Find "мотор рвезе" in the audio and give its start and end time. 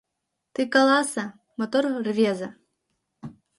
1.57-2.49